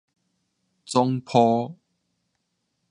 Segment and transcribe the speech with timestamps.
[0.83, 1.75] 總鋪